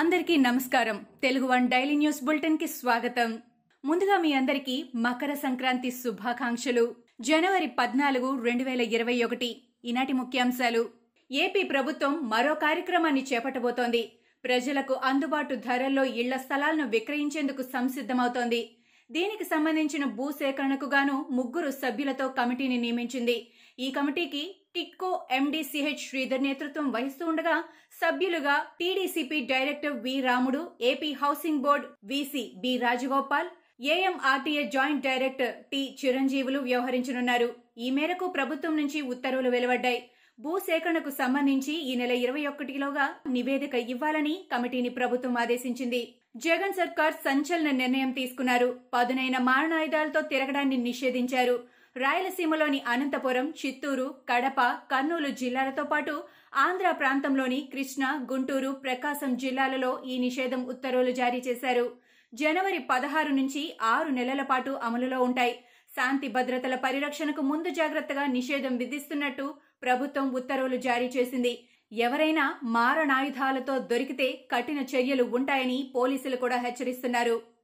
[0.00, 1.06] అందరికీ నమస్కారం.
[1.22, 3.42] Telugu one daily news బులెటిన్కి స్వాగతం.
[3.84, 6.94] ముందుగా మీ అందరికీ మకర సంక్రాంతి శుభాకాంక్షలు.
[7.20, 9.62] జనవరి పద్నాలుగు రెండు వేల ఇరవై ఒకటి.
[9.84, 10.88] ఈనాటి ముఖ్యాంశాలు.
[11.32, 14.12] ఏపీ ప్రభుత్వం మరో కార్యక్రమాన్ని చేపట్టబోతోంది.
[14.44, 18.70] ప్రజలకు అందుబాటు ధరల్లో ఇళ్ళ స్థలాలను విక్రయించేందుకు సంసిద్ధమవుతోంది.
[19.10, 23.50] దీనికి సంబంధించిన భూ సేకరణకు గాను ముగ్గురు సభ్యులతో కమిటీని నియమించింది.
[23.78, 27.54] ఈ కమిటీకి టిక్కో ఎండీ సిహెచ్ శ్రీధర్ నేతృత్వం వహిస్తూ ఉండగా
[28.00, 33.48] సభ్యులుగా TDCP director V Ramudu AP housing board VC B Rajagopal
[33.94, 37.48] AMRTA joint director T Chiranjeevulu వ్యవహరించనున్నారు.
[37.84, 40.00] ఈ మేరకు ప్రభుత్వం నుంచి ఉత్తర్వులు వెలువడ్డాయి.
[40.38, 46.02] భూసేకరణకు సంబంధించి ఈ నెల ఇరవై ఒకటిలోగా నివేదిక ఇవ్వాలని కమిటీని ప్రభుత్వం ఆదేశించింది.
[46.46, 48.68] జగన్ సర్కార్ సంచలన నిర్ణయం తీసుకున్నారు.
[48.94, 51.56] పదునైన మారణాయుధాలతో తిరగడాన్ని నిషేధించారు.
[51.96, 56.22] రాయలసీమలోని అనంతపురం చిత్తూరు కడప కర్నూలు జిల్లాలతో పాటు
[56.56, 61.86] ఆంధ్ర ప్రాంతంలోని కృష్ణా గుంటూరు ప్రకాశం జిల్లాలలో ఈ నిషేధం ఉత్తర్వులు జారీ చేశారు.
[62.34, 65.54] జనవరి పదహారు నుంచి ఆరు నెలల పాటు అమలులో ఉంటాయి.
[65.96, 71.52] శాంతి భద్రతల పరిరక్షణకు ముందు జాగ్రత్తగా నిషేధం విధిస్తున్నట్టు ప్రభుత్వం ఉత్తర్వులు జారీ చేసింది.
[71.92, 77.59] ఎవరైనా మారణాయుధాలతో దొరికితే కఠిన చర్యలు ఉంటాయని పోలీసులు కూడా హెచ్చరిస్తున్నారు.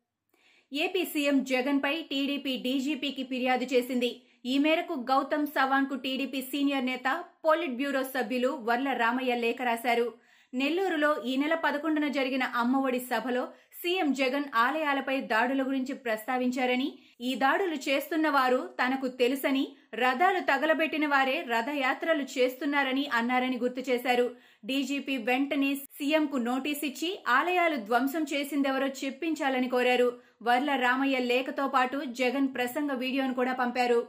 [0.72, 4.10] ఏపీ సీఎం జగన్ పై టీడీపీ డీజీపీకి ఫిర్యాదు చేసింది.
[4.52, 7.08] ఈ మేరకు గౌతమ్ సవాన్కు టీడీపీ సీనియర్ నేత
[7.44, 10.08] పోలిట్ బ్యూరో సభ్యులు వర్ల రామయ్య లేఖ రాశారు.
[10.52, 13.44] నెల్లూరులో ఈ నెల పదకొండున జరిగిన అమ్మఒడి సభలో
[13.80, 16.86] సీఎం జగన్ ఆలయాలపై దాడుల గురించి ప్రస్తావించారని
[17.28, 19.64] ఈ దాడులు చేస్తున్న వారు తనకు తెలుసని
[20.02, 24.26] రథాలు తగలబెట్టిన వారే రథయాత్రలు చేస్తున్నారని అన్నారని గుర్తు చేశారు.
[24.68, 30.08] డీజీపీ వెంటనే సీఎంకు నోటీస్ ఇచ్చి ఆలయాలు ధ్వంసం చేసిందెవరో చెప్పించాలని కోరారు.
[30.46, 34.00] వర్ల రామయ్య లేఖతో పాటు జగన్ ప్రసంగ వీడియోను కూడా పంపారు.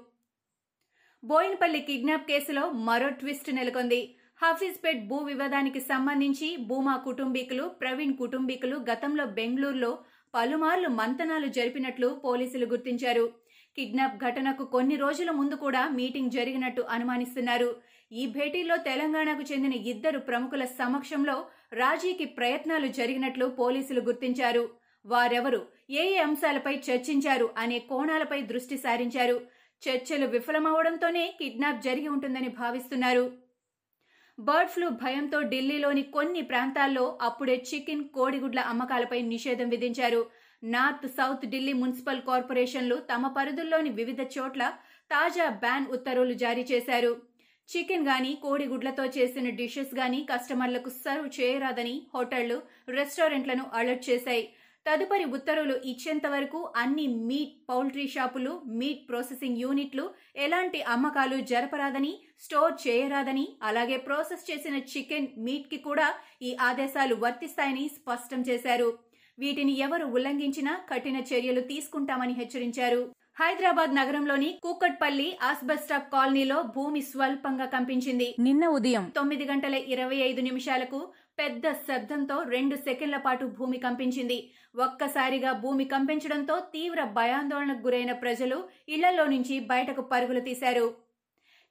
[1.23, 4.01] బోయినపల్లి కిడ్నాప్ కేసులో మరో ట్విస్ట్ నెలకొంది.
[4.41, 9.91] హఫీజ్పేట్ భూ వివాదానికి సంబంధించి భూమా కుటుంబీకులు ప్రవీణ్ కుటుంబీకులు గతంలో బెంగళూరులో
[10.33, 13.25] పలుమార్లు మంతనాలు జరిపినట్లు పోలీసులు గుర్తించారు.
[13.77, 17.69] కిడ్నాప్ ఘటనకు కొన్ని రోజుల ముందు కూడా మీటింగ్ జరిగినట్టు అనుమానిస్తున్నారు.
[18.11, 24.69] ఈ భేటీలో తెలంగాణకు చెందిన ఇద్దరు ప్రముఖుల సమక్షంలో రాజీకి ప్రయత్నాలు జరిగినట్లు పోలీసులు గుర్తించారు.
[25.05, 29.41] వారెవరు ఏ ఏ అంశాలపై చర్చించారు అనే కోణాలపై దృష్టి సారించారు.
[29.81, 33.31] చర్చలు విఫలమవడంతోనే కిడ్నాప్ జరిగి ఉంటుందని భావిస్తున్నారు.
[34.39, 40.29] బర్డ్ ఫ్లూ భయంతో ఢిల్లీలోని కొన్ని ప్రాంతాల్లో అప్పుడే చికెన్ కోడిగుడ్ల అమ్మకాలపై నిషేధం విధించారు.
[40.63, 44.73] నార్త్ సౌత్ ఢిల్లీ మున్సిపల్ కార్పొరేషన్లు తమ పరిధుల్లోని వివిధ చోట్ల
[45.11, 47.36] తాజా బ్యాన్ ఉత్తర్వులు జారీ చేశారు.
[47.69, 52.57] చికెన్ గాని కోడిగుడ్లతో చేసిన డిషెస్ గాని కస్టమర్లకు సర్వ్ చేయరాదని హోటళ్ళు
[52.89, 54.45] రెస్టారెంట్లను అలర్ట్ చేశాయి.
[54.85, 60.05] తదుపరి ఉత్తర్వులు ఇచ్చేంత వరకు అన్ని మీట్ పౌల్ట్రీ షాపులు మీట్ ప్రాసెసింగ్ యూనిట్లు
[60.35, 66.07] ఎలాంటి అమ్మకాలు జరపరాదని స్టోర్ చేయరాదని అలాగే ప్రాసెస్ చేసిన చికెన్ మీట్కి కూడా
[66.41, 68.89] ఈ ఆదేశాలు వర్తిస్తాయని స్పష్టం చేశారు.
[69.37, 73.01] వీటిని ఎవరు ఉల్లంఘించినా కఠిన చర్యలు తీసుకుంటామని హెచ్చరించారు.
[73.37, 78.27] హైదరాబాద్ నగరంలోని కూకట్పల్లి ఆస్బెస్టాప్ కాలనీలో భూమి స్వల్పంగా కంపించింది.
[78.45, 80.99] నిన్న ఉదయం తొమ్మిది గంటల ఇరవై ఐదు నిమిషాలకు
[81.41, 84.37] పెద్ద శబ్దంతో రెండు సెకండ్ల పాటు భూమి కంపించింది.
[84.85, 88.57] ఒక్కసారిగా భూమి కంపించడంతో తీవ్ర భయాందోళనకు గురైన ప్రజలు
[88.95, 90.87] ఇళ్ళలో నుంచి బయటకు పరుగులు తీశారు.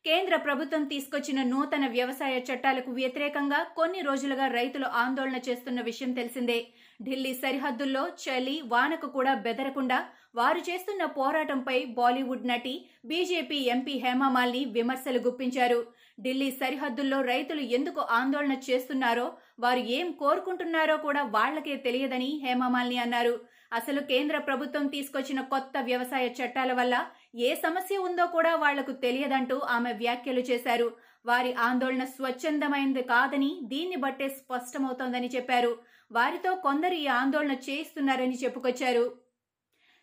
[0.06, 6.58] కేంద్ర ప్రభుత్వం తీసుకొచ్చిన నూతన వ్యవసాయ చట్టాలకు వ్యతిరేకంగా కొన్ని రోజులుగా రైతులు ఆందోళన చేస్తున్న విషయం తెలిసిందే.
[7.02, 9.98] ఢిల్లీ సరిహద్దుల్లో చలి వానకు కూడా బెదరకుండా
[10.34, 12.74] వారు చేస్తున్న పోరాటంపై బాలీవుడ్ నటి
[13.10, 15.80] బీజేపీ ఎంపీ హేమమాలిని విమర్శలు గుప్పించారు.
[16.20, 19.26] ఢిల్లీ సరిహద్దుల్లో రైతులు ఎందుకు ఆందోళన చేస్తున్నారో
[19.60, 23.34] వారు ఏం కోరుకుంటున్నారో కూడా వాళ్ళకే తెలియదని హేమమాలిని అన్నారు.
[23.72, 26.96] అసలు కేంద్ర ప్రభుత్వం తీసుకొచ్చిన కొత్త వ్యవసాయ చట్టాల వల్ల
[27.36, 30.88] ఏ సమస్య ఉందో కూడా వాళ్ళకు తెలియదంటూ ఆమె వ్యాఖ్యలు చేశారు.
[31.26, 35.72] వారి ఆందోళన స్వచ్ఛందమైంది కాదని దీన్ని బట్టే స్పష్టమవుతోందని చెప్పారు.
[36.10, 39.06] వారితో కొందరు ఈ ఆందోళన చేయిస్తున్నారని చెప్పుకొచ్చారు.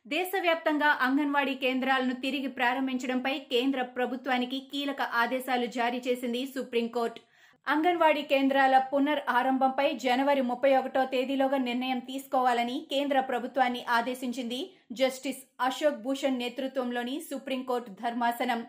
[0.05, 7.21] దేశవ్యాప్తంగా అంగన్వాడీ కేంద్రాలను తిరిగి ప్రారంభించడంపై కేంద్ర ప్రభుత్వానికి కీలక ఆదేశాలు జారీ చేసింది సుప్రీంకోర్టు.
[7.67, 14.59] అంగన్వాడీ కేంద్రాల పునర్ ఆరంభంపై జనవరి ముప్పై ఒకటో తేదీలోగా నిర్ణయం తీసుకోవాలని కేంద్ర ప్రభుత్వాన్ని ఆదేశించింది
[14.99, 18.61] జస్టిస్ అశోక్ భూషణ్ నేతృత్వంలోని సుప్రీంకోర్టు ధర్మాసనం.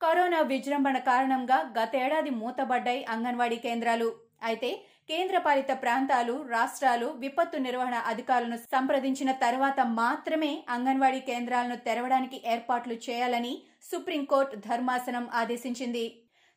[0.00, 4.08] కరోనా విజృంభణ కారణంగా గతేడాది మూతబడ్డాయి అంగన్వాడీ కేంద్రాలు.
[4.48, 4.70] అయితే
[5.10, 13.52] కేంద్రపాలిత ప్రాంతాలు రాష్ట్రాలు విపత్తు నిర్వహణ అధికారులను సంప్రదించిన తర్వాత మాత్రమే అంగన్వాడీ కేంద్రాలను తెరవడానికి ఏర్పాట్లు చేయాలని
[13.90, 16.06] సుప్రీంకోర్టు ధర్మాసనం ఆదేశించింది.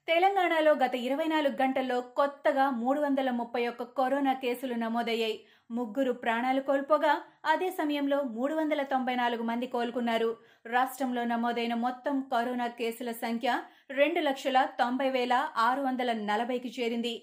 [0.07, 5.36] తెలంగాణలో గత ఇరవై నాలుగు గంటల్లో కొత్తగా మూడు వందల ముప్పై ఒక్క కరోనా కేసులు నమోదయ్యాయి.
[5.71, 7.13] ముగ్గురు ప్రాణాలు కోల్పోగా
[7.45, 10.30] అదే సమయంలో మూడు వందల తొంభై నాలుగు మంది కోలుకున్నారు.
[10.65, 13.53] రాష్ట్రంలో నమోదైన మొత్తం కరోనా కేసుల సంఖ్య
[14.00, 17.13] రెండు లక్షల తొంభై వేల ఆరు వందల నలభైకి చేరింది.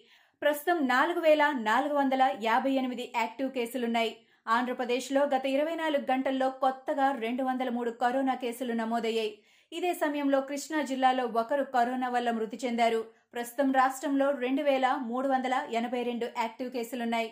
[0.42, 4.14] ప్రస్తుతం నాలుగు వేల నాలుగు వందల యాభై ఎనిమిది యాక్టివ్ కేసులున్నాయి.
[4.46, 9.34] ఆంధ్రప్రదేశ్లో గత ఇరవై నాలుగు గంటల్లో కొత్తగా రెండు వందల మూడు కరోనా కేసులు నమోదయ్యాయి.
[9.72, 13.00] ఇదే సమయంలో కృష్ణా జిల్లాలో ఒకరు కరోనా వల్ల మృతి చెందారు.
[13.34, 17.28] ప్రస్తుతం రాష్ట్రంలో రెండు వేల మూడు వందల ఎనభై రెండు యాక్టివ్ కేసులున్నాయి.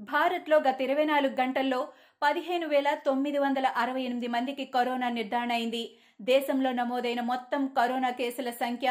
[0.00, 1.80] భారత్లో గత ఇరవై నాలుగు గంటల్లో
[2.22, 5.84] పదిహేను వేల తొమ్మిది వందల అరవై ఎనిమిది మందికి కరోనా నిర్ధారణ అయింది.
[6.30, 8.88] దేశంలో నమోదైన మొత్తం కరోనా కేసుల సంఖ్య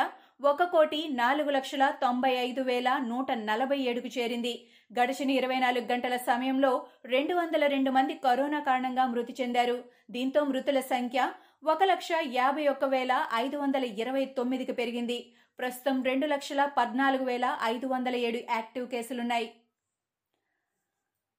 [0.51, 4.53] ఒక కోటి నాలుగు లక్షల తొంభై ఐదు వేల నూట నలభై ఏడుకు చేరింది.
[4.91, 6.71] గడిచిన ఇరవై నాలుగు గంటల సమయంలో
[7.13, 9.77] రెండు వందల రెండు మంది కరోనా కారణంగా మృతి చెందారు.
[10.15, 11.21] దీంతో మృతుల సంఖ్య
[11.63, 15.17] ఒక లక్ష యాభై ఒక్క వేల ఐదు వందల ఇరవై తొమ్మిదికి పెరిగింది.
[15.59, 19.47] ప్రస్తుతం రెండు లక్షల పద్నాలుగు వేల ఐదు వందల ఏడు యాక్టివ్ కేసులున్నాయి.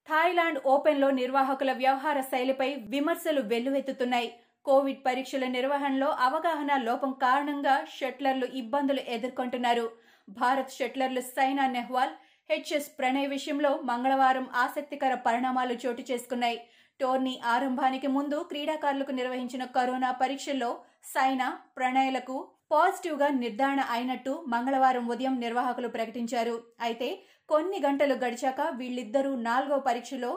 [0.09, 4.29] థాయిలాండ్ ఓపెన్లో నిర్వాహకుల వ్యవహార శైలిపై విమర్శలు వెల్లువెత్తుతున్నాయి.
[4.67, 9.87] కోవిడ్ పరీక్షల నిర్వహణలో అవగాహన లోపం కారణంగా షట్లర్లు ఇబ్బందులు ఎదుర్కొంటున్నారు.
[10.29, 12.15] భారత్ షట్లర్లు సైనా నెహ్వాల్
[12.51, 16.61] హెచ్ఎస్ ప్రణయ్ విషయంలో మంగళవారం ఆసక్తికర పరిణామాలు చోటు చేసుకున్నాయి.
[17.03, 20.71] టోర్నీ ఆరంభానికి ముందు క్రీడాకారులకు నిర్వహించిన కరోనా పరీక్షల్లో
[21.13, 21.47] సైనా
[21.77, 22.37] ప్రణయ్లకు
[22.73, 26.57] పాజిటివ్గా నిర్ధారణ అయినట్టు మంగళవారం ఉదయం నిర్వాహకులు ప్రకటించారు.
[26.87, 27.09] అయితే
[27.51, 30.31] కొన్ని గంటలు గడిచాక వీళ్ళిద్దరూ నాలుగో పరీక్షలో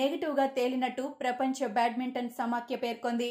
[0.00, 3.30] నెగిటివ్గా తేలినట్టు ప్రపంచ బ్యాడ్మింటన్ సమాఖ్య పేర్కొంది.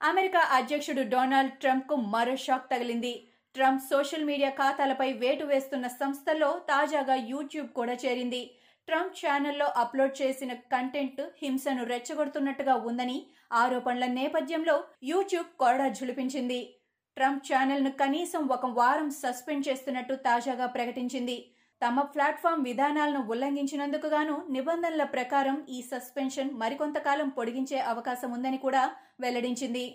[0.00, 3.14] అమెరికా అధ్యక్షుడు డొనాల్డ్ ట్రంప్కు మరో షాక్ తగిలింది.
[3.56, 8.42] ట్రంప్ సోషల్ మీడియా ఖాతాలపై వేటు వేస్తున్న సంస్థల్లో తాజాగా యూట్యూబ్ కూడా చేరింది.
[8.88, 13.18] ట్రంప్ ఛానల్లో అప్లోడ్ చేసిన కంటెంట్ హింసను రెచ్చగొడుతున్నట్టుగా ఉందని
[13.62, 14.76] ఆరోపణల నేపథ్యంలో
[15.10, 16.60] యూట్యూబ్ కొరడా ఝులిపించింది.
[17.16, 21.36] ట్రంప్ ఛానల్ను కనీసం ఒక వారం సస్పెండ్ చేస్తున్నట్టు తాజాగా ప్రకటించింది.
[21.82, 28.84] తమ ప్లాట్ఫామ్ విధానాలను ఉల్లంఘించినందుకు గాను నిబంధనల ప్రకారం ఈ సస్పెన్షన్ మరికొంతకాలం పొడిగించే అవకాశం ఉందని కూడా
[29.20, 29.86] వెల్లడించింది.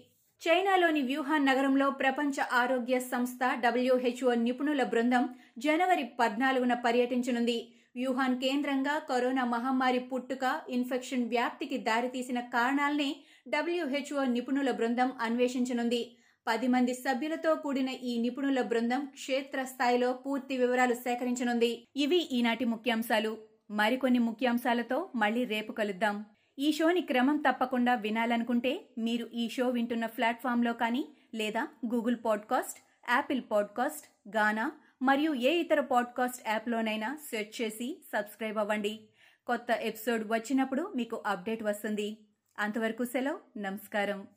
[0.42, 5.26] చైనాలోని వ్యూహాన్ నగరంలో ప్రపంచ ఆరోగ్య సంస్థ డబ్ల్యూహెచ్ఓ నిపుణుల బృందం
[5.66, 7.58] జనవరి పద్నాలుగున పర్యటించనుంది.
[7.96, 13.16] వ్యూహాన్ కేంద్రంగా కరోనా మహమ్మారి పుట్టుక ఇన్ఫెక్షన్ వ్యాప్తికి దారితీసిన కారణాలనే
[13.48, 16.18] డబ్ల్యూహెచ్ఓ నిపుణుల బృందం అన్వేషించనుంది.
[16.48, 21.88] పది మంది సభ్యులతో కూడిన ఈ నిపుణుల బృందం క్షేత్రస్థాయిలో పూర్తి వివరాలు సేకరించనుంది.
[21.96, 23.38] ఇవి ఈనాటి ముఖ్యాంశాలు.
[23.72, 26.26] మరికొన్ని ముఖ్యాంశాలతో మళ్ళీ రేపు కలుద్దాం.
[26.60, 31.06] ఈ షోని క్రమం తప్పకుండా వినాలనుకుంటే మీరు ఈ షో వింటున్న ప్లాట్ఫామ్లో కానీ
[31.36, 32.80] లేదా Google podcast
[33.10, 34.72] Apple podcast Gaana
[35.04, 39.10] మరియు ఏ ఇతర పాడ్కాస్ట్ యాప్లోనైనా సెర్చ్ చేసి సబ్స్క్రైబ్ అవ్వండి.
[39.48, 42.26] కొత్త ఎపిసోడ్ వచ్చినప్పుడు మీకు అప్డేట్ వస్తుంది.
[42.60, 43.60] అంతవరకు సెలవు.
[43.60, 44.28] నమస్కారం.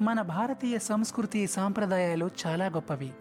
[0.00, 3.12] మన భారతీయ సంస్కృతి సాంప్రదాయాలు చాలా గొప్పవి.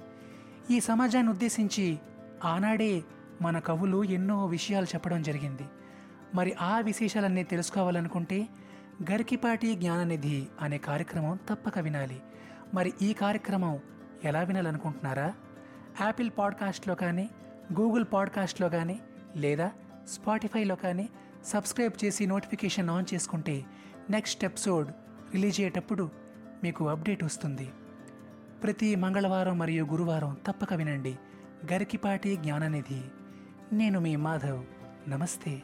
[0.72, 1.98] ఈ సమాజాన్ని ఉద్దేశించి
[2.44, 3.04] ఆనాడే
[3.42, 5.64] మన కవులు ఎన్నో విషయాలు చెప్పడం జరిగింది.
[6.36, 8.48] మరి ఆ విశేషాలన్నీ తెలుసుకోవాలనుకుంటే
[9.12, 12.22] గరికిపాటి జ్ఞాననిధి అనే కార్యక్రమం తప్పక వినాలి.
[12.74, 13.80] మరి ఈ కార్యక్రమం
[14.24, 15.34] ఎలా వినాలనుకుంటున్నారా?
[16.02, 17.30] యాపిల్ పాడ్కాస్ట్లో కానీ
[17.80, 19.00] గూగుల్ పాడ్కాస్ట్లో కానీ
[19.36, 19.72] లేదా
[20.08, 21.10] స్పాటిఫైలో కానీ
[21.46, 23.66] సబ్స్క్రైబ్ చేసి నోటిఫికేషన్ ఆన్ చేసుకుంటే
[24.10, 24.88] నెక్స్ట్ ఎపిసోడ్
[25.34, 26.10] రిలీజ్ అయ్యేటప్పుడు
[26.64, 27.70] మీకు అప్డేట్ వస్తుంది.
[28.64, 31.16] ప్రతి మంగళవారం మరియు గురువారం తప్పక వినండి.
[31.74, 33.02] గరికిపాటి జ్ఞాననిధి.
[33.74, 34.64] నేను మీ మాధవ్.
[35.10, 35.62] నమస్తే.